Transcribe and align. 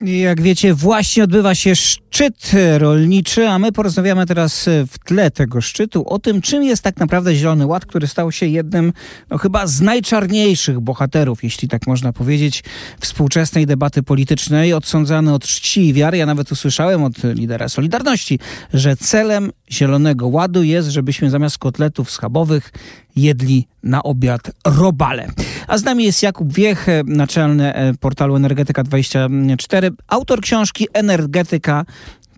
Jak 0.00 0.42
wiecie, 0.42 0.74
właśnie 0.74 1.24
odbywa 1.24 1.54
się 1.54 1.76
szczyt 1.76 2.52
rolniczy, 2.78 3.48
a 3.48 3.58
my 3.58 3.72
porozmawiamy 3.72 4.26
teraz 4.26 4.68
w 4.88 4.98
tle 4.98 5.30
tego 5.30 5.60
szczytu 5.60 6.08
o 6.08 6.18
tym, 6.18 6.40
czym 6.40 6.62
jest 6.62 6.82
tak 6.82 6.96
naprawdę 6.96 7.34
Zielony 7.34 7.66
Ład, 7.66 7.86
który 7.86 8.06
stał 8.06 8.32
się 8.32 8.46
jednym, 8.46 8.92
no 9.30 9.38
chyba 9.38 9.66
z 9.66 9.80
najczarniejszych 9.80 10.80
bohaterów, 10.80 11.44
jeśli 11.44 11.68
tak 11.68 11.86
można 11.86 12.12
powiedzieć, 12.12 12.64
współczesnej 13.00 13.66
debaty 13.66 14.02
politycznej, 14.02 14.72
odsądzany 14.72 15.34
od 15.34 15.44
czci 15.44 15.88
i 15.88 15.92
wiary. 15.92 16.18
Ja 16.18 16.26
nawet 16.26 16.52
usłyszałem 16.52 17.04
od 17.04 17.24
lidera 17.24 17.68
Solidarności, 17.68 18.38
że 18.74 18.96
celem 18.96 19.50
Zielonego 19.72 20.28
Ładu 20.28 20.62
jest, 20.62 20.88
żebyśmy 20.88 21.30
zamiast 21.30 21.58
kotletów 21.58 22.10
schabowych 22.10 22.72
jedli 23.16 23.66
na 23.82 24.02
obiad 24.02 24.50
robale. 24.64 25.28
A 25.68 25.78
z 25.78 25.84
nami 25.84 26.04
jest 26.04 26.22
Jakub 26.22 26.52
Wiech, 26.52 26.86
naczelny 27.04 27.74
e, 27.74 27.94
portalu 27.94 28.36
Energetyka24, 28.36 29.90
autor 30.08 30.40
książki 30.40 30.88
Energetyka 30.92 31.84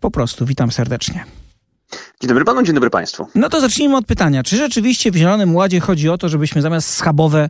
po 0.01 0.11
prostu. 0.11 0.47
Witam 0.47 0.73
serdecznie. 0.73 1.25
Dzień 2.21 2.29
dobry 2.29 2.45
panu, 2.45 2.63
dzień 2.63 2.75
dobry 2.75 2.91
państwu. 2.91 3.27
No 3.35 3.49
to 3.49 3.61
zacznijmy 3.61 3.97
od 3.97 4.07
pytania. 4.07 4.43
Czy 4.43 4.57
rzeczywiście 4.57 5.11
w 5.11 5.17
Zielonym 5.17 5.57
Ładzie 5.57 5.81
chodzi 5.81 6.09
o 6.09 6.19
to, 6.19 6.29
żebyśmy 6.29 6.63
zamiast 6.63 6.89
schabowe, 6.89 7.49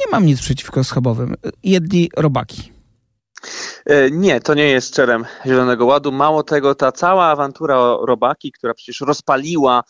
nie 0.00 0.12
mam 0.12 0.26
nic 0.26 0.40
przeciwko 0.40 0.84
schabowym, 0.84 1.34
jedli 1.62 2.10
robaki? 2.16 2.72
E, 3.90 4.10
nie, 4.10 4.40
to 4.40 4.54
nie 4.54 4.68
jest 4.68 4.94
celem 4.94 5.24
Zielonego 5.46 5.86
Ładu. 5.86 6.12
Mało 6.12 6.42
tego, 6.42 6.74
ta 6.74 6.92
cała 6.92 7.26
awantura 7.26 7.78
o 7.78 8.06
robaki, 8.06 8.52
która 8.52 8.74
przecież 8.74 9.00
rozpaliła 9.00 9.82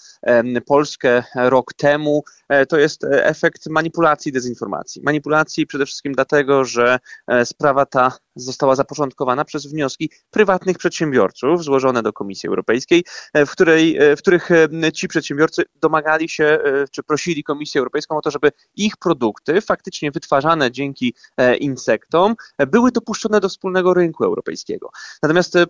Polskę 0.66 1.22
rok 1.34 1.74
temu, 1.74 2.24
e, 2.48 2.66
to 2.66 2.78
jest 2.78 3.04
e, 3.04 3.26
efekt 3.26 3.66
manipulacji, 3.66 4.32
dezinformacji. 4.32 5.02
Manipulacji 5.02 5.66
przede 5.66 5.86
wszystkim 5.86 6.12
dlatego, 6.12 6.64
że 6.64 6.98
sprawa 7.44 7.86
ta 7.86 8.12
została 8.42 8.74
zapoczątkowana 8.74 9.44
przez 9.44 9.66
wnioski 9.66 10.10
prywatnych 10.30 10.78
przedsiębiorców 10.78 11.64
złożone 11.64 12.02
do 12.02 12.12
Komisji 12.12 12.48
Europejskiej, 12.48 13.04
w, 13.34 13.50
której, 13.50 13.98
w 14.16 14.18
których 14.18 14.48
ci 14.94 15.08
przedsiębiorcy 15.08 15.62
domagali 15.74 16.28
się 16.28 16.58
czy 16.90 17.02
prosili 17.02 17.44
Komisję 17.44 17.78
Europejską 17.78 18.16
o 18.16 18.20
to, 18.20 18.30
żeby 18.30 18.52
ich 18.76 18.96
produkty 18.96 19.60
faktycznie 19.60 20.10
wytwarzane 20.10 20.70
dzięki 20.70 21.14
insektom 21.60 22.34
były 22.66 22.92
dopuszczone 22.92 23.40
do 23.40 23.48
wspólnego 23.48 23.94
rynku 23.94 24.24
europejskiego. 24.24 24.90
Natomiast 25.22 25.56
e, 25.56 25.66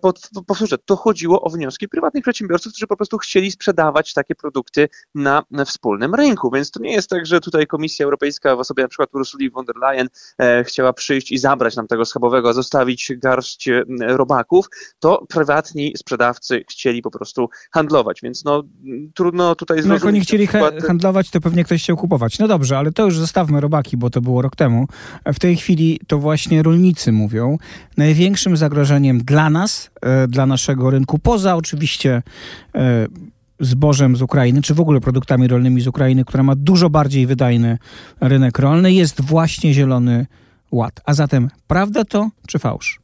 powtórzę, 0.47 0.77
to 0.85 0.95
chodziło 0.95 1.41
o 1.41 1.49
wnioski 1.49 1.89
prywatnych 1.89 2.23
przedsiębiorców, 2.23 2.71
którzy 2.71 2.87
po 2.87 2.97
prostu 2.97 3.17
chcieli 3.17 3.51
sprzedawać 3.51 4.13
takie 4.13 4.35
produkty 4.35 4.89
na 5.15 5.43
wspólnym 5.65 6.15
rynku. 6.15 6.51
Więc 6.51 6.71
to 6.71 6.79
nie 6.79 6.93
jest 6.93 7.09
tak, 7.09 7.25
że 7.25 7.41
tutaj 7.41 7.67
Komisja 7.67 8.05
Europejska 8.05 8.55
w 8.55 8.59
osobie 8.59 8.83
na 8.83 8.89
przykład 8.89 9.09
Ursuli 9.13 9.51
von 9.51 9.65
der 9.65 9.75
Leyen 9.75 10.09
e, 10.37 10.63
chciała 10.63 10.93
przyjść 10.93 11.31
i 11.31 11.37
zabrać 11.37 11.75
nam 11.75 11.87
tego 11.87 12.05
schabowego, 12.05 12.53
zostawić 12.61 13.11
garść 13.17 13.67
e, 13.67 13.83
robaków. 13.99 14.65
To 14.99 15.25
prywatni 15.29 15.93
sprzedawcy 15.97 16.63
chcieli 16.69 17.01
po 17.01 17.11
prostu 17.11 17.49
handlować, 17.71 18.19
więc 18.23 18.45
no 18.45 18.63
trudno 19.13 19.55
tutaj 19.55 19.77
zrozumieć. 19.77 20.01
No 20.01 20.07
jak 20.07 20.13
oni 20.13 20.21
chcieli 20.21 20.47
przykład... 20.47 20.83
handlować, 20.83 21.29
to 21.29 21.41
pewnie 21.41 21.63
ktoś 21.63 21.83
chciał 21.83 21.97
kupować. 21.97 22.39
No 22.39 22.47
dobrze, 22.47 22.77
ale 22.77 22.91
to 22.91 23.05
już 23.05 23.17
zostawmy 23.17 23.61
robaki, 23.61 23.97
bo 23.97 24.09
to 24.09 24.21
było 24.21 24.41
rok 24.41 24.55
temu. 24.55 24.87
W 25.25 25.39
tej 25.39 25.57
chwili 25.57 25.99
to 26.07 26.17
właśnie 26.17 26.63
rolnicy 26.63 27.11
mówią. 27.11 27.57
Największym 27.97 28.57
zagrożeniem 28.57 29.19
dla 29.23 29.49
nas, 29.49 29.89
e, 30.01 30.27
dla 30.27 30.45
naszego 30.45 30.89
rynku, 30.89 31.19
poza 31.19 31.55
oczywiście 31.55 32.23
e, 32.75 33.07
zbożem 33.59 34.15
z 34.15 34.21
Ukrainy, 34.21 34.61
czy 34.61 34.73
w 34.73 34.79
ogóle 34.79 35.01
produktami 35.01 35.47
rolnymi 35.47 35.81
z 35.81 35.87
Ukrainy, 35.87 36.25
która 36.25 36.43
ma 36.43 36.55
dużo 36.55 36.89
bardziej 36.89 37.27
wydajny 37.27 37.77
rynek 38.21 38.59
rolny, 38.59 38.93
jest 38.93 39.21
właśnie 39.21 39.73
Zielony 39.73 40.25
Ład. 40.71 41.01
A 41.05 41.13
zatem 41.13 41.49
prawda 41.67 42.03
to, 42.05 42.29
czy 42.47 42.59
fałsz? 42.59 42.99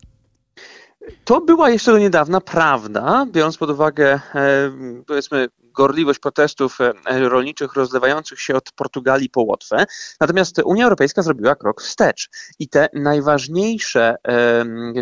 To 1.26 1.42
była 1.42 1.70
jeszcze 1.70 1.92
do 1.92 1.98
niedawna 1.98 2.42
prawda, 2.42 3.26
biorąc 3.32 3.58
pod 3.58 3.70
uwagę, 3.70 4.20
e, 4.36 4.72
powiedzmy, 5.08 5.48
gorliwość 5.78 6.20
protestów 6.20 6.82
e, 6.82 6.94
rolniczych 7.30 7.74
rozlewających 7.74 8.42
się 8.42 8.56
od 8.56 8.72
Portugalii 8.72 9.30
po 9.30 9.42
Łotwę. 9.42 9.86
Natomiast 10.22 10.62
Unia 10.66 10.84
Europejska 10.84 11.22
zrobiła 11.22 11.56
krok 11.56 11.82
wstecz 11.82 12.30
i 12.60 12.70
te 12.70 12.90
najważniejsze 12.94 14.16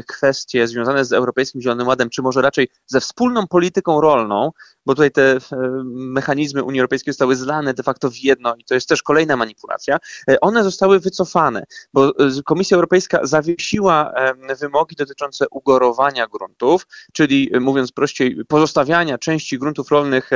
kwestie 0.07 0.67
związane 0.67 1.05
z 1.05 1.13
Europejskim 1.13 1.61
Zielonym 1.61 1.87
Ładem, 1.87 2.09
czy 2.09 2.21
może 2.21 2.41
raczej 2.41 2.67
ze 2.87 2.99
wspólną 2.99 3.47
polityką 3.47 4.01
rolną, 4.01 4.51
bo 4.85 4.95
tutaj 4.95 5.11
te 5.11 5.37
mechanizmy 5.93 6.63
Unii 6.63 6.79
Europejskiej 6.79 7.13
zostały 7.13 7.35
zlane 7.35 7.73
de 7.73 7.83
facto 7.83 8.09
w 8.09 8.17
jedno 8.17 8.55
i 8.55 8.63
to 8.63 8.73
jest 8.73 8.89
też 8.89 9.03
kolejna 9.03 9.37
manipulacja, 9.37 9.97
e, 10.29 10.39
one 10.39 10.63
zostały 10.63 10.99
wycofane, 10.99 11.63
bo 11.93 12.09
e, 12.09 12.11
Komisja 12.45 12.75
Europejska 12.75 13.19
zawiesiła 13.23 14.13
wymogi 14.59 14.95
dotyczące 14.95 15.45
ugorowania 15.51 16.27
gruntów, 16.27 16.87
czyli 17.13 17.51
mówiąc 17.59 17.91
prościej, 17.91 18.37
pozostawiania 18.47 19.17
części 19.17 19.59
gruntów 19.59 19.91
rolnych 19.91 20.29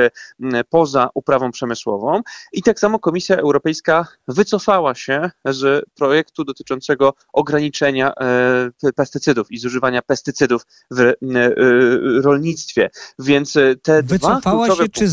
poza 0.68 1.08
uprawą 1.14 1.50
przemysłową. 1.50 2.20
I 2.52 2.62
tak 2.62 2.80
samo 2.80 2.98
Komisja 2.98 3.36
Europejska 3.36 4.06
wycofała 4.28 4.94
się 4.94 5.30
z 5.44 5.84
projektu 5.94 6.44
dotyczącego 6.44 7.14
ograniczenia 7.32 8.12
e, 8.14 8.92
pestycydów 8.96 9.52
i 9.52 9.58
zużywania 9.58 10.02
pestycydów 10.02 10.62
w 10.90 11.00
e, 11.00 11.14
rolnictwie. 12.22 12.90
Więc 13.18 13.58
te 13.82 14.02
wycofała 14.02 14.66
dwa 14.66 14.76
się 14.76 14.88
czy 14.88 15.08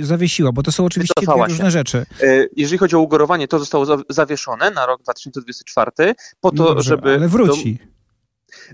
zawiesiła? 0.00 0.52
Bo 0.52 0.62
to 0.62 0.72
są 0.72 0.84
oczywiście 0.84 1.14
dwie 1.16 1.44
różne 1.48 1.64
się. 1.64 1.70
rzeczy. 1.70 2.06
E, 2.22 2.46
jeżeli 2.56 2.78
chodzi 2.78 2.96
o 2.96 3.00
ugorowanie, 3.00 3.48
to 3.48 3.58
zostało 3.58 3.86
zawieszone 4.08 4.70
na 4.70 4.86
rok 4.86 5.02
2024 5.02 6.14
po 6.40 6.50
to, 6.50 6.56
no 6.56 6.68
dobrze, 6.68 6.88
żeby... 6.88 7.14
Ale 7.14 7.28
wróci. 7.28 7.74
Do, 7.74 7.99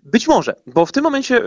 być 0.02 0.28
może, 0.28 0.54
bo 0.66 0.86
w 0.86 0.92
tym 0.92 1.04
momencie 1.04 1.42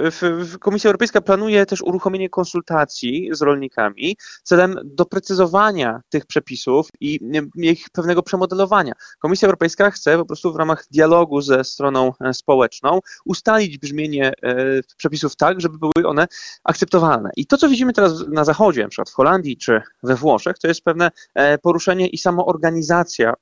Komisja 0.60 0.88
Europejska 0.88 1.22
planuje 1.22 1.66
też 1.66 1.82
uruchomienie 1.82 2.30
konsultacji 2.30 3.30
z 3.32 3.42
rolnikami 3.42 4.18
celem 4.44 4.76
doprecyzowania 4.84 6.02
tych 6.10 6.26
przepisów 6.26 6.88
i 7.00 7.20
ich 7.56 7.90
pewnego 7.90 8.24
przemodelowania. 8.24 8.94
Komisja 9.20 9.46
Europejska 9.46 9.92
chce 9.92 10.18
po 10.18 10.26
prostu 10.26 10.54
w 10.54 10.56
ramach 10.56 10.86
dialogu 10.92 11.42
ze 11.42 11.64
stroną 11.64 12.14
e, 12.22 12.34
społeczną 12.34 13.00
ustalić 13.26 13.78
brzmienie 13.78 14.34
e, 14.44 14.56
przepisów 14.98 15.36
tak, 15.36 15.62
żeby 15.62 15.78
były 15.78 16.08
one 16.08 16.28
akceptowalne. 16.64 17.30
I 17.36 17.46
to, 17.46 17.58
co 17.58 17.70
widzimy 17.70 17.94
teraz 17.94 18.28
na 18.28 18.44
Zachodzie, 18.44 18.88
przykład 18.88 19.10
w 19.10 19.14
Holandii 19.14 19.58
czy 19.58 19.82
we 20.04 20.16
Włoszech, 20.16 20.58
to 20.60 20.68
jest 20.68 20.82
pewne 20.82 21.12
e, 21.34 21.58
poruszenie 21.58 22.08
i 22.08 22.18
samoorganizacja 22.18 23.34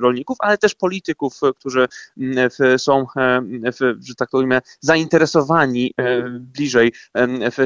rolników, 0.00 0.36
ale 0.40 0.58
też 0.58 0.74
polityków, 0.74 1.40
którzy 1.58 1.88
są 2.76 3.06
w 3.78 4.00
że 4.00 4.14
tak 4.20 4.30
powiem, 4.30 4.60
zainteresowani 4.80 5.94
e, 5.96 6.22
bliżej 6.30 6.92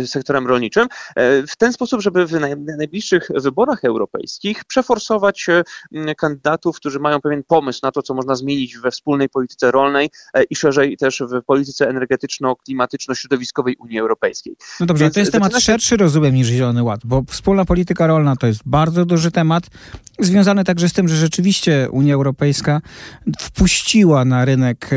sektorem 0.06 0.46
rolniczym, 0.46 0.86
e, 1.16 1.46
w 1.46 1.56
ten 1.56 1.72
sposób, 1.72 2.00
żeby 2.00 2.26
w 2.26 2.32
najbliższych 2.78 3.28
wyborach 3.34 3.84
europejskich 3.84 4.64
przeforsować 4.64 5.46
e, 5.48 6.14
kandydatów, 6.14 6.76
którzy 6.76 6.98
mają 6.98 7.20
pewien 7.20 7.42
pomysł 7.42 7.80
na 7.82 7.92
to, 7.92 8.02
co 8.02 8.14
można 8.14 8.34
zmienić 8.34 8.78
we 8.78 8.90
wspólnej 8.90 9.28
polityce 9.28 9.70
rolnej 9.70 10.10
i 10.50 10.56
szerzej 10.56 10.96
też 10.96 11.22
w 11.22 11.44
polityce 11.46 11.88
energetyczno-klimatyczno-środowiskowej 11.88 13.76
Unii 13.78 13.98
Europejskiej. 13.98 14.56
No 14.80 14.86
dobrze, 14.86 15.04
Więc 15.04 15.14
to 15.14 15.20
jest 15.20 15.32
temat 15.32 15.54
się... 15.54 15.60
szerszy, 15.60 15.96
rozumiem, 15.96 16.34
niż 16.34 16.46
Zielony 16.46 16.82
Ład, 16.82 17.00
bo 17.04 17.22
wspólna 17.28 17.64
polityka 17.64 18.06
rolna 18.06 18.36
to 18.36 18.46
jest 18.46 18.60
bardzo 18.66 19.04
duży 19.04 19.30
temat, 19.30 19.64
związany 20.18 20.64
także 20.64 20.88
z 20.88 20.92
tym, 20.92 21.08
że 21.08 21.16
rzeczywiście 21.16 21.88
Unia 21.90 22.14
Europejska 22.14 22.80
wpuściła 23.38 24.24
na 24.24 24.44
rynek 24.44 24.90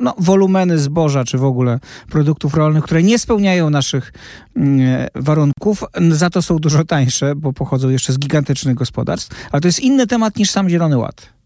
no, 0.00 0.14
wolumeny 0.18 0.78
zboża, 0.78 1.24
czy 1.24 1.38
w 1.38 1.44
ogóle 1.44 1.78
produktów 2.10 2.54
rolnych, 2.54 2.84
które 2.84 3.02
nie 3.02 3.18
spełniają 3.18 3.70
naszych 3.70 4.12
mm, 4.56 5.06
warunków, 5.14 5.84
za 6.10 6.30
to 6.30 6.42
są 6.42 6.56
dużo 6.56 6.84
tańsze, 6.84 7.34
bo 7.36 7.52
pochodzą 7.52 7.88
jeszcze 7.88 8.12
z 8.12 8.18
gigantycznych 8.18 8.74
gospodarstw. 8.74 9.48
Ale 9.52 9.60
to 9.60 9.68
jest 9.68 9.80
inny 9.80 10.06
temat 10.06 10.36
niż 10.36 10.50
sam 10.50 10.68
Zielony 10.68 10.98
Ład. 10.98 11.40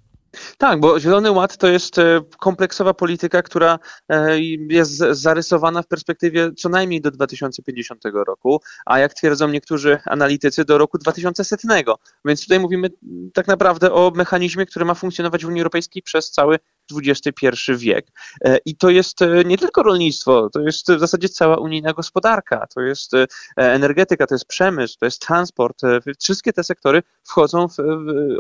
Tak, 0.58 0.80
bo 0.80 1.00
Zielony 1.00 1.30
Ład 1.30 1.56
to 1.56 1.68
jest 1.68 1.98
e, 1.98 2.20
kompleksowa 2.38 2.94
polityka, 2.94 3.42
która 3.42 3.78
e, 4.08 4.40
jest 4.70 4.96
zarysowana 4.96 5.82
w 5.82 5.86
perspektywie 5.86 6.52
co 6.52 6.68
najmniej 6.68 7.00
do 7.00 7.10
2050 7.10 8.02
roku, 8.26 8.60
a 8.86 8.98
jak 8.98 9.14
twierdzą 9.14 9.48
niektórzy 9.48 9.98
analitycy, 10.06 10.64
do 10.64 10.78
roku 10.78 10.98
2100. 10.98 11.98
Więc 12.24 12.42
tutaj 12.42 12.60
mówimy 12.60 12.90
tak 13.34 13.46
naprawdę 13.46 13.92
o 13.92 14.12
mechanizmie, 14.14 14.66
który 14.66 14.84
ma 14.84 14.94
funkcjonować 14.94 15.44
w 15.44 15.48
Unii 15.48 15.60
Europejskiej 15.60 16.02
przez 16.02 16.30
cały 16.30 16.58
XXI 16.92 17.48
wiek. 17.76 18.06
E, 18.44 18.58
I 18.64 18.76
to 18.76 18.90
jest 18.90 19.18
nie 19.44 19.58
tylko 19.58 19.82
rolnictwo, 19.82 20.50
to 20.50 20.60
jest 20.60 20.92
w 20.92 21.00
zasadzie 21.00 21.28
cała 21.28 21.56
unijna 21.56 21.92
gospodarka, 21.92 22.66
to 22.74 22.80
jest 22.80 23.12
energetyka, 23.56 24.26
to 24.26 24.34
jest 24.34 24.46
przemysł, 24.46 24.96
to 25.00 25.06
jest 25.06 25.20
transport. 25.20 25.82
Wszystkie 26.20 26.52
te 26.52 26.64
sektory 26.64 27.02
wchodzą 27.24 27.68
w 27.68 27.76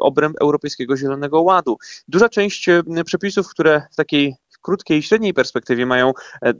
obręb 0.00 0.36
Europejskiego 0.40 0.96
Zielonego 0.96 1.42
Ładu. 1.42 1.76
Duża 2.08 2.28
część 2.28 2.68
e, 2.68 2.82
przepisów, 3.04 3.48
które 3.48 3.82
w 3.92 3.96
takiej 3.96 4.36
krótkiej 4.64 4.98
i 4.98 5.02
średniej 5.02 5.34
perspektywie 5.34 5.86
mają 5.86 6.12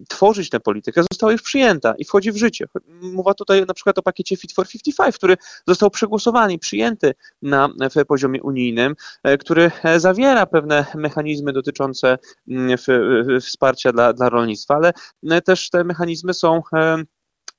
tworzyć 0.09 0.51
tę 0.51 0.61
politykę, 0.61 1.03
została 1.12 1.33
już 1.33 1.43
przyjęta 1.43 1.95
i 1.99 2.05
wchodzi 2.05 2.33
w 2.33 2.37
życie. 2.37 2.67
Mowa 3.03 3.35
tutaj 3.35 3.65
na 3.69 3.75
przykład 3.75 3.99
o 3.99 4.03
pakiecie 4.03 4.37
Fit 4.37 4.53
for 4.53 4.69
55, 4.69 5.17
który 5.17 5.37
został 5.69 5.91
przegłosowany 5.91 6.53
i 6.53 6.59
przyjęty 6.59 7.15
na 7.43 7.69
poziomie 8.09 8.43
unijnym, 8.43 8.95
który 9.41 9.71
zawiera 9.97 10.47
pewne 10.47 10.87
mechanizmy 10.95 11.53
dotyczące 11.53 12.19
mm, 12.49 12.79
wsparcia 13.41 13.93
dla, 13.93 14.12
dla 14.12 14.29
rolnictwa, 14.29 14.75
ale 14.75 15.43
też 15.43 15.71
te 15.71 15.85
mechanizmy 15.85 16.35
są 16.35 16.62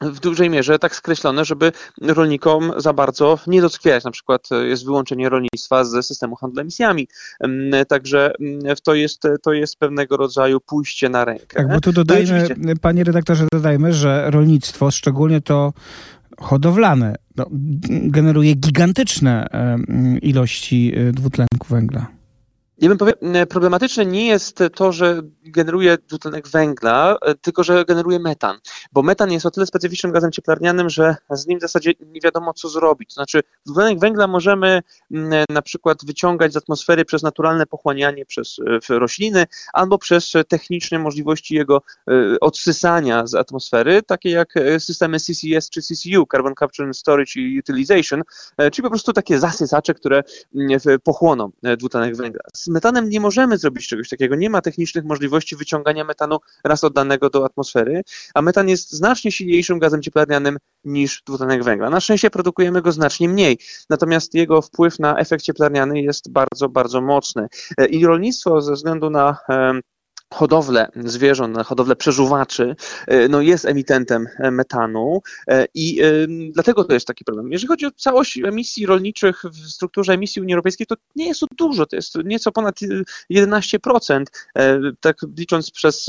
w 0.02 0.20
dużej 0.20 0.50
mierze 0.50 0.80
tak 0.80 0.96
skreślone, 0.96 1.46
żeby 1.46 1.72
rolnikom 2.02 2.72
za 2.78 2.94
bardzo 2.94 3.40
nie 3.48 3.62
doskwierać. 3.62 4.04
Na 4.04 4.12
przykład 4.12 4.50
jest 4.66 4.86
wyłączenie 4.86 5.30
rolnictwa 5.30 5.84
ze 5.84 6.04
systemu 6.04 6.36
handlu 6.36 6.62
emisjami. 6.62 7.08
Także 7.88 8.34
to 8.84 8.96
jest, 8.96 9.22
to 9.44 9.54
jest 9.54 9.78
pewnego 9.78 10.18
rodzaju 10.18 10.60
pójście 10.60 11.10
na 11.10 11.26
rękę. 11.26 11.58
Tak, 11.58 11.68
bo 11.68 11.82
tu 11.82 11.92
dodajmy, 11.92 12.48
panie 12.82 13.04
redaktorze, 13.04 13.48
dodajmy, 13.54 13.94
że 13.94 14.32
rolnictwo, 14.32 14.92
szczególnie 14.92 15.42
to 15.42 15.74
hodowlane, 16.40 17.16
no, 17.36 17.46
generuje 17.90 18.54
gigantyczne 18.54 19.48
ilości 20.22 20.94
e, 20.96 21.12
dwutlenku 21.12 21.68
węgla. 21.70 22.15
Ja 22.78 22.90
bym 22.90 22.98
powiedział, 22.98 23.20
problematyczne 23.50 24.06
nie 24.06 24.28
jest 24.28 24.60
to, 24.76 24.92
że 24.92 25.22
generuje 25.44 25.98
dwutlenek 26.08 26.48
węgla, 26.48 27.18
e, 27.22 27.36
tylko 27.36 27.64
że 27.64 27.86
generuje 27.86 28.20
metan, 28.20 28.58
bo 28.92 29.02
metan 29.02 29.32
jest 29.32 29.46
o 29.46 29.52
tyle 29.52 29.66
specyficznym 29.66 30.12
gazem 30.12 30.32
cieplarnianym, 30.32 30.90
że 30.90 31.16
z 31.30 31.48
nim 31.48 31.60
w 31.60 31.62
zasadzie 31.62 31.92
nie 32.06 32.22
wiadomo 32.22 32.54
co 32.54 32.70
zrobić. 32.70 33.10
To 33.10 33.14
znaczy 33.14 33.42
dwutlenek 33.66 34.00
węgla 34.00 34.28
możemy 34.28 34.82
na 35.50 35.62
przykład 35.62 36.06
wyciągać 36.06 36.54
z 36.54 36.58
atmosfery 36.58 37.06
przez 37.06 37.24
naturalne 37.24 37.66
pochłanianie 37.66 38.26
przez 38.26 38.58
e, 38.90 39.00
rośliny 39.00 39.46
albo 39.74 39.98
przez 39.98 40.34
techniczne 40.48 41.00
możliwości 41.00 41.56
jego 41.56 41.82
e, 42.08 42.12
odsysania 42.42 43.28
z 43.28 43.36
atmosfery, 43.36 44.04
takie 44.04 44.30
jak 44.30 44.54
systemy 44.80 45.20
CCS 45.20 45.70
czy 45.70 45.82
CCU, 45.82 46.26
Carbon 46.32 46.54
Capture 46.60 46.86
and 46.86 46.98
Storage 46.98 47.32
Utilization, 47.60 48.22
czyli 48.72 48.84
po 48.84 48.90
prostu 48.90 49.14
takie 49.14 49.40
zasysacze, 49.40 49.94
które 49.94 50.24
pochłoną 51.04 51.52
dwutlenek 51.78 52.16
węgla 52.16 52.42
z 52.66 52.68
metanem 52.68 53.10
nie 53.10 53.20
możemy 53.20 53.58
zrobić 53.58 53.88
czegoś 53.88 54.10
takiego. 54.10 54.36
Nie 54.36 54.50
ma 54.50 54.62
technicznych 54.62 55.06
możliwości 55.06 55.56
wyciągania 55.56 56.04
metanu 56.04 56.38
raz 56.64 56.84
oddanego 56.84 57.30
do 57.30 57.46
atmosfery, 57.46 58.02
a 58.34 58.42
metan 58.42 58.70
jest 58.70 58.92
znacznie 58.92 59.32
silniejszym 59.32 59.80
gazem 59.80 60.02
cieplarnianym 60.02 60.58
niż 60.84 61.24
dwutlenek 61.26 61.64
węgla. 61.64 61.90
Na 61.90 62.00
szczęście 62.00 62.30
produkujemy 62.30 62.82
go 62.82 62.92
znacznie 62.92 63.30
mniej, 63.30 63.58
natomiast 63.90 64.34
jego 64.34 64.62
wpływ 64.62 65.00
na 65.00 65.18
efekt 65.18 65.44
cieplarniany 65.44 66.02
jest 66.02 66.32
bardzo, 66.32 66.70
bardzo 66.70 67.02
mocny. 67.02 67.48
I 67.90 68.06
rolnictwo 68.06 68.62
ze 68.62 68.74
względu 68.74 69.10
na 69.10 69.38
hodowlę 70.36 70.88
zwierząt, 70.96 71.58
hodowlę 71.58 71.96
przeżuwaczy, 71.96 72.76
e, 73.08 73.28
no 73.28 73.42
jest 73.42 73.66
emitentem 73.66 74.28
e, 74.40 74.52
metanu 74.52 75.22
e, 75.48 75.66
i 75.74 76.02
dlatego 76.52 76.84
to 76.84 76.94
jest 76.94 77.08
taki 77.08 77.26
problem. 77.26 77.52
Jeżeli 77.52 77.68
chodzi 77.68 77.86
o 77.86 77.92
całość 77.92 78.38
emisji 78.38 78.86
rolniczych 78.86 79.44
w 79.52 79.70
strukturze 79.70 80.14
emisji 80.14 80.42
Unii 80.42 80.54
Europejskiej, 80.54 80.88
to 80.88 80.96
nie 81.16 81.28
jest 81.28 81.40
to 81.40 81.48
dużo, 81.58 81.86
to 81.86 81.96
jest 81.96 82.16
nieco 82.26 82.52
ponad 82.52 82.76
11%, 83.32 84.24
tak 85.00 85.18
licząc 85.38 85.72
przez 85.72 86.08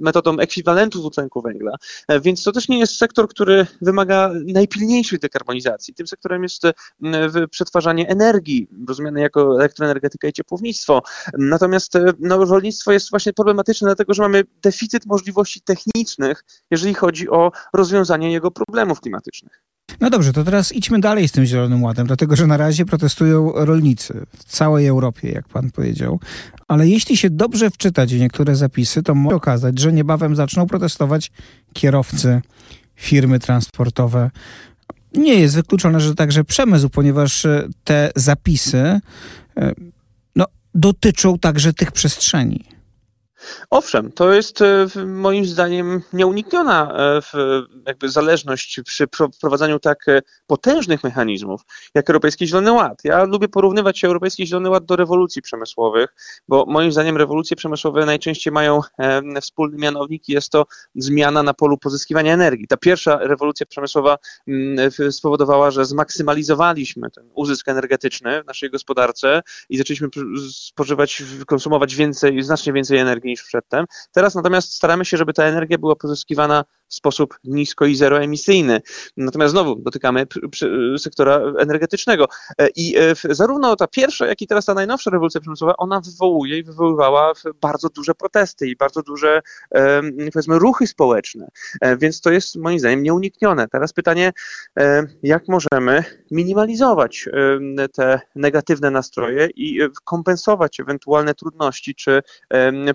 metodą 0.00 0.38
ekwiwalentu 0.38 0.98
dwutlenku 0.98 1.42
węgla, 1.42 1.76
więc 2.22 2.42
to 2.42 2.52
też 2.52 2.68
nie 2.68 2.78
jest 2.78 2.96
sektor, 2.96 3.28
który 3.28 3.66
wymaga 3.82 4.30
najpilniejszej 4.46 5.18
dekarbonizacji. 5.18 5.94
Tym 5.94 6.06
sektorem 6.06 6.42
jest 6.42 6.62
przetwarzanie 7.50 8.08
energii, 8.08 8.68
rozumiane 8.88 9.20
jako 9.20 9.56
elektroenergetyka 9.56 10.28
i 10.28 10.32
ciepłownictwo. 10.32 11.02
Natomiast 11.38 11.92
no, 12.18 12.44
rolnictwo 12.44 12.92
jest 12.92 13.10
właśnie 13.10 13.32
problematyczne, 13.40 13.88
dlatego 13.88 14.14
że 14.14 14.22
mamy 14.22 14.44
deficyt 14.62 15.06
możliwości 15.06 15.60
technicznych, 15.60 16.44
jeżeli 16.70 16.94
chodzi 16.94 17.30
o 17.30 17.52
rozwiązanie 17.72 18.32
jego 18.32 18.50
problemów 18.50 19.00
klimatycznych. 19.00 19.62
No 20.00 20.10
dobrze, 20.10 20.32
to 20.32 20.44
teraz 20.44 20.72
idźmy 20.72 21.00
dalej 21.00 21.28
z 21.28 21.32
tym 21.32 21.44
Zielonym 21.44 21.82
Ładem, 21.82 22.06
dlatego 22.06 22.36
że 22.36 22.46
na 22.46 22.56
razie 22.56 22.84
protestują 22.84 23.52
rolnicy 23.54 24.26
w 24.36 24.44
całej 24.44 24.86
Europie, 24.86 25.32
jak 25.32 25.48
pan 25.48 25.70
powiedział. 25.70 26.20
Ale 26.68 26.88
jeśli 26.88 27.16
się 27.16 27.30
dobrze 27.30 27.70
wczytać 27.70 28.14
w 28.14 28.20
niektóre 28.20 28.56
zapisy, 28.56 29.02
to 29.02 29.14
może 29.14 29.36
okazać, 29.36 29.78
że 29.78 29.92
niebawem 29.92 30.36
zaczną 30.36 30.66
protestować 30.66 31.32
kierowcy, 31.72 32.40
firmy 32.94 33.38
transportowe. 33.38 34.30
Nie 35.14 35.34
jest 35.34 35.54
wykluczone, 35.54 36.00
że 36.00 36.14
także 36.14 36.44
przemysł, 36.44 36.88
ponieważ 36.88 37.46
te 37.84 38.10
zapisy 38.16 39.00
e, 39.56 39.72
no, 40.36 40.44
dotyczą 40.74 41.38
także 41.38 41.72
tych 41.72 41.92
przestrzeni. 41.92 42.64
Owszem, 43.70 44.12
to 44.12 44.32
jest 44.32 44.62
e, 44.62 44.86
moim 45.06 45.44
zdaniem 45.44 46.02
nieunikniona 46.12 46.94
e, 46.98 47.20
jakby 47.86 48.08
zależność 48.08 48.80
przy 48.84 49.06
wprowadzaniu 49.34 49.78
tak 49.78 50.08
e, 50.08 50.22
potężnych 50.46 51.04
mechanizmów 51.04 51.60
jak 51.94 52.10
Europejski 52.10 52.46
Zielony 52.46 52.72
Ład. 52.72 53.04
Ja 53.04 53.24
lubię 53.24 53.48
porównywać 53.48 54.04
Europejski 54.04 54.46
Zielony 54.46 54.70
Ład 54.70 54.84
do 54.84 54.96
rewolucji 54.96 55.42
przemysłowych, 55.42 56.14
bo 56.48 56.64
moim 56.68 56.92
zdaniem 56.92 57.16
rewolucje 57.16 57.56
przemysłowe 57.56 58.06
najczęściej 58.06 58.52
mają 58.52 58.80
wspólny 59.40 59.78
mianownik 59.78 60.28
i 60.28 60.32
jest 60.32 60.52
to 60.52 60.66
zmiana 60.94 61.42
na 61.42 61.54
polu 61.54 61.78
pozyskiwania 61.78 62.34
energii. 62.34 62.66
Ta 62.66 62.76
pierwsza 62.76 63.18
rewolucja 63.18 63.66
przemysłowa 63.66 64.18
mm, 64.48 64.90
spowodowała, 65.10 65.70
że 65.70 65.84
zmaksymalizowaliśmy 65.84 67.10
ten 67.10 67.30
uzysk 67.34 67.68
energetyczny 67.68 68.42
w 68.42 68.46
naszej 68.46 68.70
gospodarce 68.70 69.42
i 69.68 69.78
zaczęliśmy 69.78 70.08
spożywać, 70.52 71.22
konsumować 71.46 71.94
więcej, 71.94 72.42
znacznie 72.42 72.72
więcej 72.72 72.98
energii 72.98 73.36
niż 73.40 73.46
przedtem. 73.46 73.84
Teraz 74.12 74.34
natomiast 74.34 74.74
staramy 74.74 75.04
się, 75.04 75.16
żeby 75.16 75.32
ta 75.32 75.44
energia 75.44 75.78
była 75.78 75.96
pozyskiwana 75.96 76.64
w 76.90 76.94
sposób 76.94 77.38
nisko 77.44 77.86
i 77.86 77.96
zeroemisyjny. 77.96 78.80
Natomiast 79.16 79.52
znowu 79.52 79.76
dotykamy 79.76 80.26
sektora 80.98 81.40
energetycznego. 81.58 82.28
E, 82.58 82.68
I 82.76 82.96
e, 82.98 83.14
zarówno 83.34 83.76
ta 83.76 83.86
pierwsza, 83.86 84.26
jak 84.26 84.42
i 84.42 84.46
teraz 84.46 84.64
ta 84.64 84.74
najnowsza 84.74 85.10
rewolucja 85.10 85.40
przemysłowa, 85.40 85.76
ona 85.76 86.00
wywołuje 86.00 86.58
i 86.58 86.62
wywoływała 86.62 87.32
bardzo 87.60 87.88
duże 87.88 88.14
protesty 88.14 88.68
i 88.68 88.76
bardzo 88.76 89.02
duże, 89.02 89.42
powiedzmy, 90.32 90.58
ruchy 90.58 90.86
społeczne. 90.86 91.48
E, 91.80 91.96
więc 91.96 92.20
to 92.20 92.30
jest 92.30 92.56
moim 92.56 92.78
zdaniem 92.78 93.02
nieuniknione. 93.02 93.68
Teraz 93.68 93.92
pytanie, 93.92 94.32
jak 95.22 95.48
możemy 95.48 96.04
minimalizować 96.30 97.28
te 97.92 98.20
negatywne 98.34 98.90
nastroje 98.90 99.48
i 99.54 99.80
kompensować 100.04 100.80
ewentualne 100.80 101.34
trudności 101.34 101.94
czy 101.94 102.22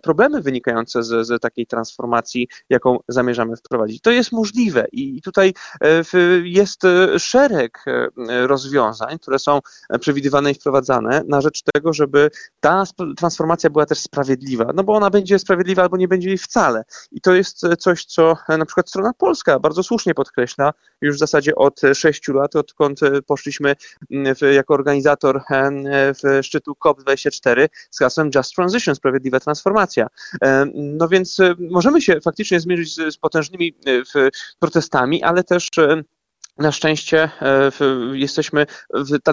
problemy 0.04 0.42
wynikające 0.42 1.04
z, 1.04 1.28
z 1.28 1.42
takiej 1.42 1.68
transformacji, 1.68 2.48
jaką 2.70 3.00
zamierzamy 3.08 3.56
wprowadzić 3.56 3.85
prowadzić. 3.86 4.02
To 4.02 4.12
jest 4.12 4.32
możliwe 4.32 4.86
i 4.92 5.22
tutaj 5.22 5.54
e, 5.84 6.04
jest 6.44 6.86
e, 6.86 7.20
szereg 7.20 7.86
e, 7.88 8.48
rozwiązań, 8.48 9.20
które 9.20 9.40
są 9.40 9.60
przewidywane 10.00 10.52
i 10.52 10.54
wprowadzane 10.54 11.24
na 11.28 11.42
rzecz 11.42 11.62
tego, 11.74 11.94
żeby 11.94 12.32
ta 12.60 12.84
transformacja 13.18 13.70
była 13.70 13.86
też 13.86 14.00
sprawiedliwa, 14.00 14.72
no 14.76 14.84
bo 14.84 14.94
ona 14.94 15.10
będzie 15.10 15.40
sprawiedliwa 15.40 15.82
albo 15.82 15.98
nie 15.98 16.08
będzie 16.08 16.30
jej 16.30 16.38
wcale. 16.38 16.84
I 17.12 17.22
to 17.22 17.34
jest 17.36 17.62
coś, 17.80 18.06
co 18.06 18.38
na 18.50 18.66
przykład 18.66 18.90
strona 18.90 19.14
polska 19.14 19.60
bardzo 19.60 19.84
słusznie 19.84 20.14
podkreśla 20.14 20.74
już 21.02 21.16
w 21.16 21.20
zasadzie 21.20 21.56
od 21.56 21.82
sześciu 21.94 22.34
lat, 22.34 22.56
odkąd 22.56 23.00
poszliśmy 23.28 23.76
jako 24.54 24.74
organizator 24.74 25.42
w 26.24 26.40
szczytu 26.46 26.76
COP24 26.86 27.68
z 27.90 28.00
hasłem 28.00 28.30
Just 28.36 28.56
Transition, 28.56 28.96
sprawiedliwa 28.96 29.40
transformacja. 29.40 30.08
No 30.74 31.08
więc 31.08 31.38
możemy 31.60 32.02
się 32.02 32.22
faktycznie 32.22 32.60
zmierzyć 32.60 32.96
z, 32.96 33.14
z 33.14 33.18
potężnymi 33.18 33.75
protestami, 34.60 35.24
ale 35.24 35.44
też 35.44 35.70
e, 35.78 36.04
na 36.58 36.72
szczęście 36.72 37.30
e, 37.42 37.72
jesteśmy 38.14 38.66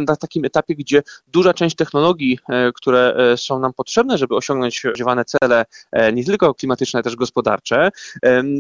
na 0.07 0.17
takim 0.17 0.45
etapie, 0.45 0.75
gdzie 0.75 1.03
duża 1.29 1.55
część 1.55 1.77
technologii, 1.77 2.39
e, 2.49 2.73
które 2.73 3.15
e, 3.33 3.37
są 3.37 3.59
nam 3.59 3.73
potrzebne, 3.73 4.19
żeby 4.19 4.37
osiągnąć 4.37 4.79
spodziewane 4.79 5.25
cele, 5.25 5.65
nie 6.13 6.25
tylko 6.25 6.55
klimatyczne, 6.55 6.99
ale 6.99 7.05
też 7.05 7.17
gospodarcze, 7.17 7.91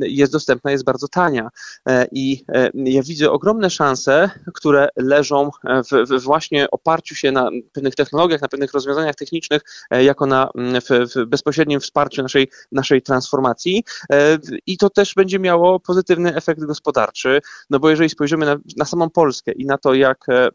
jest 0.01 0.33
dostępna, 0.33 0.71
jest 0.71 0.85
bardzo 0.85 1.09
tania. 1.09 1.49
I 2.13 2.45
ja 2.75 3.03
widzę 3.03 3.31
ogromne 3.31 3.71
szanse, 3.71 4.31
które 4.55 4.89
leżą 4.97 5.51
w, 5.65 6.23
właśnie 6.23 6.71
oparciu 6.71 7.15
się 7.15 7.33
na 7.33 7.51
pewnych 7.73 7.95
technologiach, 7.95 8.41
na 8.41 8.49
pewnych 8.49 8.73
rozwiązaniach 8.73 9.15
technicznych, 9.15 9.63
jako 9.91 10.27
na 10.27 10.51
w, 10.57 11.15
w 11.15 11.27
bezpośrednim 11.27 11.81
wsparciu 11.81 12.23
naszej, 12.23 12.51
naszej 12.73 13.03
transformacji. 13.03 13.85
I 14.67 14.79
to 14.79 14.91
też 14.91 15.15
będzie 15.15 15.39
miało 15.39 15.81
pozytywny 15.81 16.35
efekt 16.35 16.65
gospodarczy, 16.65 17.41
no 17.71 17.79
bo 17.79 17.91
jeżeli 17.91 18.11
spojrzymy 18.11 18.47
na 18.47 18.52
na, 18.77 18.85
samą 18.85 19.11
Polskę 19.11 19.53
i 19.53 19.67
na 19.67 19.79
to, 19.79 19.95
jak 19.95 20.29
e, 20.29 20.49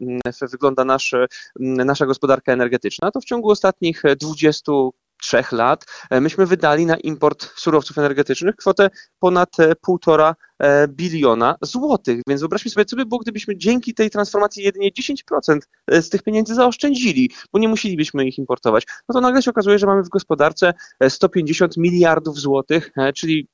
wygląda 0.50 0.84
nasz, 0.84 1.14
nasza 1.60 2.06
gospodarka 2.06 2.52
energetyczna, 2.52 3.10
to 3.10 3.20
w 3.20 3.24
ciągu 3.24 3.50
ostatnich 3.50 4.02
20 4.20 4.72
trzech 5.18 5.52
lat, 5.52 5.84
e, 6.10 6.20
myśmy 6.20 6.46
wydali 6.46 6.86
na 6.86 6.96
import 6.96 7.52
surowców 7.56 7.98
energetycznych 7.98 8.56
kwotę 8.56 8.90
ponad 9.18 9.60
e, 9.60 9.76
półtora 9.76 10.30
e, 10.30 10.47
biliona 10.88 11.56
złotych. 11.62 12.20
Więc 12.26 12.40
wyobraźmy 12.40 12.70
sobie, 12.70 12.84
co 12.84 12.96
by 12.96 13.06
było, 13.06 13.18
gdybyśmy 13.18 13.56
dzięki 13.56 13.94
tej 13.94 14.10
transformacji 14.10 14.62
jedynie 14.62 14.90
10% 14.90 15.58
e, 15.86 16.02
z 16.02 16.10
tych 16.10 16.22
pieniędzy 16.22 16.54
zaoszczędzili, 16.54 17.30
bo 17.52 17.58
nie 17.58 17.68
musielibyśmy 17.68 18.26
ich 18.26 18.38
importować. 18.38 18.84
No 19.08 19.12
to 19.12 19.20
nagle 19.20 19.42
się 19.42 19.50
okazuje, 19.50 19.78
że 19.78 19.86
mamy 19.86 20.02
w 20.02 20.08
gospodarce 20.08 20.74
150 21.08 21.76
miliardów 21.76 22.38
złotych, 22.38 22.90
czyli 23.14 23.48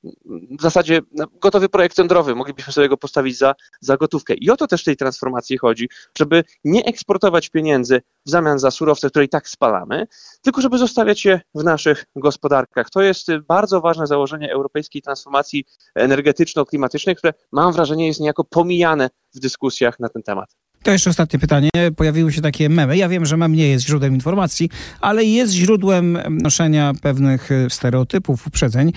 w 0.59 0.63
zasadzie 0.63 1.01
no, 1.13 1.27
gotowy 1.41 1.69
projekt 1.69 1.99
jądrowy. 1.99 2.35
Moglibyśmy 2.35 2.73
sobie 2.73 2.89
go 2.89 2.97
postawić 2.97 3.39
za, 3.39 3.55
za 3.81 3.97
gotówkę. 3.97 4.35
I 4.35 4.51
o 4.51 4.57
to 4.57 4.67
też 4.67 4.85
tej 4.85 4.97
transformacji 4.97 5.59
chodzi, 5.59 5.89
żeby 6.19 6.45
nie 6.65 6.85
eksportować 6.85 7.51
pieniędzy 7.51 8.03
w 8.27 8.31
zamian 8.31 8.59
za 8.59 8.71
surowce, 8.71 9.11
które 9.11 9.25
i 9.25 9.29
tak 9.29 9.49
spalamy, 9.49 10.07
tylko 10.43 10.61
żeby 10.61 10.79
zostawiać 10.79 11.25
je 11.25 11.41
w 11.55 11.65
naszych 11.65 12.05
gospodarkach. 12.17 12.91
To 12.91 13.03
jest 13.03 13.27
bardzo 13.49 13.81
ważne 13.81 14.07
założenie 14.07 14.53
europejskiej 14.53 15.03
transformacji 15.03 15.65
energetyczno-klimatycznej, 15.95 16.94
które 17.17 17.33
mam 17.53 17.73
wrażenie 17.73 18.07
jest 18.07 18.21
niejako 18.21 18.45
pomijane 18.45 19.11
w 19.35 19.41
dyskusjach 19.41 20.01
na 20.01 20.09
ten 20.09 20.23
temat. 20.23 20.57
To 20.83 20.91
jeszcze 20.91 21.11
ostatnie 21.11 21.39
pytanie. 21.39 21.71
Pojawiły 21.97 22.33
się 22.33 22.41
takie 22.41 22.69
memy. 22.69 22.97
Ja 22.97 23.09
wiem, 23.09 23.27
że 23.27 23.37
mem 23.37 23.55
nie 23.55 23.69
jest 23.69 23.87
źródłem 23.87 24.15
informacji, 24.15 24.71
ale 25.01 25.25
jest 25.25 25.53
źródłem 25.53 26.19
noszenia 26.31 26.93
pewnych 27.03 27.51
stereotypów, 27.69 28.47
uprzedzeń. 28.47 28.93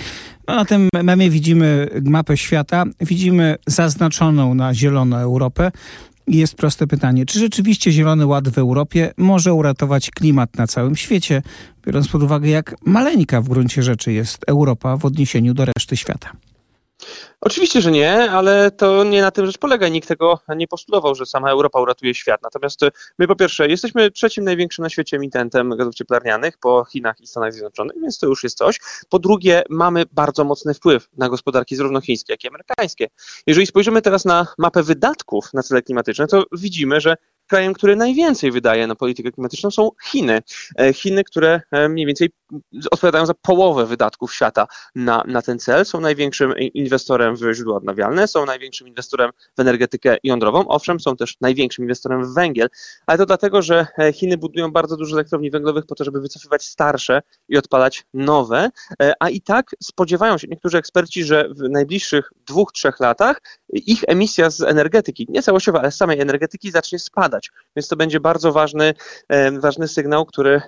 No, 0.47 0.55
na 0.55 0.65
tym 0.65 0.89
memie 1.03 1.29
widzimy 1.29 1.89
mapę 2.05 2.37
świata, 2.37 2.83
widzimy 3.01 3.55
zaznaczoną 3.67 4.53
na 4.53 4.73
zielono 4.73 5.21
Europę. 5.21 5.71
Jest 6.27 6.55
proste 6.55 6.87
pytanie, 6.87 7.25
czy 7.25 7.39
rzeczywiście 7.39 7.91
Zielony 7.91 8.25
Ład 8.25 8.49
w 8.49 8.57
Europie 8.57 9.13
może 9.17 9.53
uratować 9.53 10.11
klimat 10.11 10.57
na 10.57 10.67
całym 10.67 10.95
świecie, 10.95 11.41
biorąc 11.85 12.07
pod 12.07 12.23
uwagę, 12.23 12.49
jak 12.49 12.75
maleńka 12.85 13.41
w 13.41 13.49
gruncie 13.49 13.83
rzeczy 13.83 14.13
jest 14.13 14.43
Europa 14.47 14.97
w 14.97 15.05
odniesieniu 15.05 15.53
do 15.53 15.65
reszty 15.65 15.97
świata? 15.97 16.31
Oczywiście, 17.41 17.81
że 17.81 17.91
nie, 17.91 18.31
ale 18.31 18.71
to 18.71 19.03
nie 19.03 19.21
na 19.21 19.31
tym 19.31 19.45
rzecz 19.45 19.57
polega. 19.57 19.87
Nikt 19.87 20.07
tego 20.07 20.39
nie 20.55 20.67
postulował, 20.67 21.15
że 21.15 21.25
sama 21.25 21.51
Europa 21.51 21.81
uratuje 21.81 22.15
świat. 22.15 22.41
Natomiast 22.43 22.79
my 23.19 23.27
po 23.27 23.35
pierwsze 23.35 23.67
jesteśmy 23.67 24.11
trzecim 24.11 24.43
największym 24.43 24.83
na 24.83 24.89
świecie 24.89 25.17
emitentem 25.17 25.77
gazów 25.77 25.95
cieplarnianych 25.95 26.57
po 26.57 26.85
Chinach 26.85 27.21
i 27.21 27.27
Stanach 27.27 27.53
Zjednoczonych, 27.53 28.01
więc 28.01 28.19
to 28.19 28.27
już 28.27 28.43
jest 28.43 28.57
coś. 28.57 28.79
Po 29.09 29.19
drugie, 29.19 29.63
mamy 29.69 30.03
bardzo 30.11 30.43
mocny 30.43 30.73
wpływ 30.73 31.09
na 31.17 31.29
gospodarki 31.29 31.75
zarówno 31.75 32.01
chińskie, 32.01 32.33
jak 32.33 32.43
i 32.43 32.47
amerykańskie. 32.47 33.07
Jeżeli 33.47 33.67
spojrzymy 33.67 34.01
teraz 34.01 34.25
na 34.25 34.47
mapę 34.57 34.83
wydatków 34.83 35.53
na 35.53 35.63
cele 35.63 35.81
klimatyczne, 35.81 36.27
to 36.27 36.43
widzimy, 36.51 37.01
że 37.01 37.15
krajem, 37.47 37.73
który 37.73 37.95
najwięcej 37.95 38.51
wydaje 38.51 38.87
na 38.87 38.95
politykę 38.95 39.31
klimatyczną 39.31 39.71
są 39.71 39.89
Chiny. 40.03 40.41
E, 40.79 40.93
Chiny, 40.93 41.23
które 41.23 41.61
e, 41.71 41.89
mniej 41.89 42.05
więcej 42.05 42.29
odpowiadają 42.91 43.25
za 43.25 43.33
połowę 43.33 43.85
wydatków 43.85 44.33
świata 44.33 44.67
na, 44.95 45.23
na 45.27 45.41
ten 45.41 45.59
cel, 45.59 45.85
są 45.85 45.99
największym 45.99 46.57
inwestorem 46.57 47.35
w 47.35 47.53
źródła 47.53 47.77
odnawialne, 47.77 48.27
są 48.27 48.45
największym 48.45 48.87
inwestorem 48.87 49.31
w 49.57 49.59
energetykę 49.59 50.17
jądrową, 50.23 50.67
owszem, 50.67 50.99
są 50.99 51.15
też 51.15 51.35
największym 51.41 51.83
inwestorem 51.83 52.25
w 52.25 52.33
węgiel, 52.33 52.69
ale 53.07 53.17
to 53.17 53.25
dlatego, 53.25 53.61
że 53.61 53.87
e, 53.99 54.13
Chiny 54.13 54.37
budują 54.37 54.71
bardzo 54.71 54.97
dużo 54.97 55.15
elektrowni 55.15 55.51
węglowych 55.51 55.85
po 55.85 55.95
to, 55.95 56.03
żeby 56.03 56.21
wycofywać 56.21 56.63
starsze 56.63 57.21
i 57.49 57.57
odpalać 57.57 58.05
nowe, 58.13 58.69
a 59.19 59.29
i 59.29 59.41
tak 59.41 59.71
spodziewają 59.83 60.37
się 60.37 60.47
niektórzy 60.47 60.77
eksperci, 60.77 61.23
że 61.23 61.49
w 61.49 61.69
najbliższych 61.69 62.29
dwóch, 62.47 62.71
trzech 62.71 62.99
latach 62.99 63.41
ich 63.73 64.03
emisja 64.07 64.49
z 64.49 64.61
energetyki, 64.61 65.25
nie 65.29 65.43
całościowa, 65.43 65.79
ale 65.79 65.91
z 65.91 65.97
samej 65.97 66.19
energetyki 66.19 66.71
zacznie 66.71 66.99
spadać. 66.99 67.36
Więc 67.75 67.87
to 67.87 67.95
będzie 67.95 68.19
bardzo 68.19 68.51
ważny, 68.51 68.93
ważny 69.59 69.87
sygnał, 69.87 70.25
który 70.25 70.61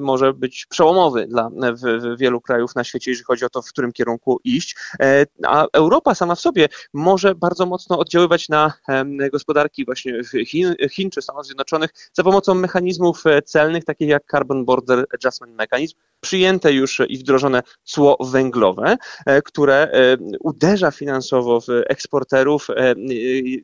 może 0.00 0.32
być 0.32 0.66
przełomowy 0.70 1.26
dla 1.26 1.50
wielu 2.16 2.40
krajów 2.40 2.74
na 2.74 2.84
świecie, 2.84 3.10
jeżeli 3.10 3.24
chodzi 3.24 3.44
o 3.44 3.50
to, 3.50 3.62
w 3.62 3.68
którym 3.68 3.92
kierunku 3.92 4.40
iść. 4.44 4.76
E, 5.00 5.26
a 5.46 5.66
Europa 5.72 6.14
sama 6.14 6.34
w 6.34 6.40
sobie 6.40 6.68
może 6.92 7.34
bardzo 7.34 7.66
mocno 7.66 7.98
oddziaływać 7.98 8.48
na 8.48 8.72
gospodarki 9.32 9.84
właśnie 9.84 10.20
Chin, 10.46 10.74
Chin 10.90 11.10
czy 11.10 11.22
Stanów 11.22 11.46
Zjednoczonych 11.46 11.90
za 12.12 12.22
pomocą 12.22 12.54
mechanizmów 12.54 13.26
e, 13.26 13.42
celnych, 13.42 13.84
takich 13.84 14.08
jak 14.08 14.24
Carbon 14.30 14.64
Border 14.64 15.04
Adjustment 15.14 15.54
Mechanism, 15.54 15.96
przyjęte 16.20 16.72
już 16.72 17.02
i 17.08 17.18
wdrożone 17.18 17.62
cło 17.84 18.16
węglowe, 18.20 18.96
e, 19.26 19.42
które 19.42 19.88
uderza 20.40 20.90
finansowo 20.90 21.60
w 21.60 21.66
eksporterów, 21.68 22.68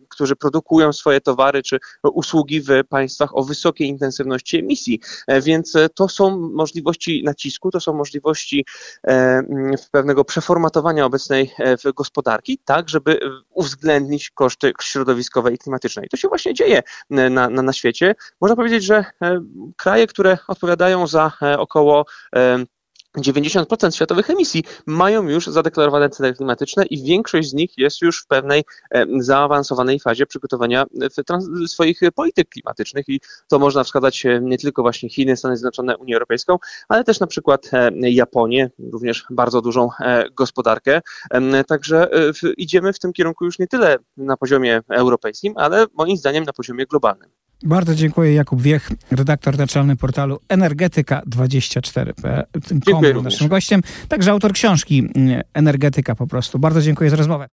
którzy 0.08 0.36
produkują 0.36 0.92
swoje 0.92 1.20
towary 1.20 1.62
czy 1.62 1.78
usługi 2.02 2.29
w 2.68 2.88
państwach 2.88 3.36
o 3.36 3.44
wysokiej 3.44 3.88
intensywności 3.88 4.58
emisji. 4.58 5.00
E, 5.26 5.40
więc 5.40 5.76
e, 5.76 5.88
to 5.88 6.08
są 6.08 6.38
możliwości 6.38 7.22
nacisku, 7.24 7.70
to 7.70 7.80
są 7.80 7.92
możliwości 7.92 8.64
e, 9.06 9.42
pewnego 9.92 10.24
przeformatowania 10.24 11.04
obecnej 11.04 11.50
gospodarki, 11.96 12.58
tak, 12.64 12.88
żeby 12.88 13.20
uwzględnić 13.50 14.30
koszty 14.30 14.72
środowiskowe 14.80 15.52
i 15.52 15.58
klimatyczne. 15.58 16.04
I 16.04 16.08
to 16.08 16.16
się 16.16 16.28
właśnie 16.28 16.54
dzieje 16.54 16.82
na, 17.10 17.28
na, 17.30 17.62
na 17.62 17.72
świecie. 17.72 18.14
Można 18.40 18.56
powiedzieć, 18.56 18.84
że 18.84 19.04
kraje, 19.76 20.06
które 20.06 20.38
odpowiadają 20.48 21.06
za 21.06 21.32
około 21.58 22.04
90% 23.18 23.94
światowych 23.94 24.30
emisji 24.30 24.64
mają 24.86 25.28
już 25.28 25.46
zadeklarowane 25.46 26.10
cele 26.10 26.32
klimatyczne 26.32 26.86
i 26.86 27.02
większość 27.02 27.48
z 27.48 27.52
nich 27.52 27.78
jest 27.78 28.02
już 28.02 28.22
w 28.22 28.26
pewnej 28.26 28.64
zaawansowanej 29.18 30.00
fazie 30.00 30.26
przygotowania 30.26 30.84
e, 31.02 31.68
swoich 31.68 32.00
polityk 32.14 32.48
klimatycznych 32.48 33.08
i 33.08 33.20
to 33.48 33.58
można 33.58 33.84
wskazać 33.84 34.26
e, 34.26 34.40
nie 34.42 34.58
tylko 34.58 34.82
właśnie 34.82 35.10
Chiny, 35.10 35.36
Stany 35.36 35.56
Zjednoczone, 35.56 35.96
Unię 35.96 36.14
Europejską, 36.14 36.58
ale 36.88 37.04
też 37.04 37.20
na 37.20 37.26
przykład 37.26 37.70
e, 37.72 37.90
Japonię, 38.10 38.70
również 38.92 39.24
bardzo 39.30 39.62
dużą 39.62 39.88
gospodarkę. 40.32 41.00
Także 41.68 42.08
idziemy 42.56 42.92
w 42.92 42.98
tym 42.98 43.12
kierunku 43.12 43.44
już 43.44 43.58
nie 43.58 43.66
tyle 43.66 43.96
na 44.16 44.36
poziomie 44.36 44.80
europejskim, 44.88 45.52
ale 45.56 45.86
moim 45.94 46.16
zdaniem 46.16 46.44
na 46.44 46.52
poziomie 46.52 46.86
globalnym. 46.86 47.30
Bardzo 47.62 47.94
dziękuję. 47.94 48.34
Jakub 48.34 48.62
Wiech, 48.62 48.90
redaktor 49.10 49.58
naczelny 49.58 49.96
portalu 49.96 50.40
Energetyka24.com 50.48 53.22
naszym 53.22 53.48
gościem. 53.48 53.80
Także 54.08 54.30
autor 54.30 54.52
książki 54.52 54.98
mm, 54.98 55.40
Energetyka 55.54 56.14
po 56.14 56.26
prostu. 56.26 56.58
Bardzo 56.58 56.82
dziękuję 56.82 57.10
za 57.10 57.16
rozmowę. 57.16 57.48